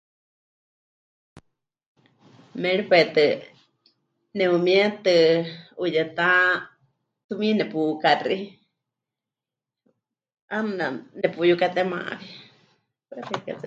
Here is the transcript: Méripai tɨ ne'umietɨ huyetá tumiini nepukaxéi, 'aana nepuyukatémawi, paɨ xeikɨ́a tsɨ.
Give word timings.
Méripai 2.61 3.03
tɨ 3.15 3.25
ne'umietɨ 4.37 5.13
huyetá 5.79 6.27
tumiini 7.27 7.57
nepukaxéi, 7.59 8.41
'aana 10.51 10.85
nepuyukatémawi, 11.21 12.13
paɨ 13.07 13.21
xeikɨ́a 13.27 13.53
tsɨ. 13.55 13.59